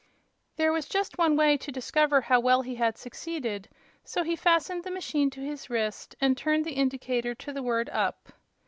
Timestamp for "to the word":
7.35-7.87